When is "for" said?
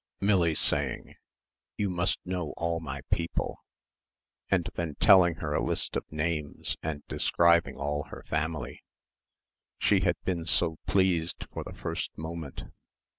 11.53-11.63